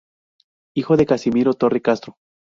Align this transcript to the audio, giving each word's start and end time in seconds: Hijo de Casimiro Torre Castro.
Hijo 0.75 0.97
de 0.97 1.05
Casimiro 1.05 1.53
Torre 1.53 1.79
Castro. 1.83 2.15